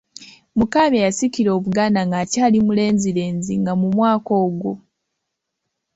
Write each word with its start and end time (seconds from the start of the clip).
Mukaabya 0.57 1.01
yasikira 1.07 1.49
Obuganda 1.57 2.01
ng'akyali 2.07 2.57
mulenzirenzi 2.67 3.53
nga 3.61 3.73
mu 3.79 3.87
mwaka 3.95 4.31
ogwo. 4.45 4.73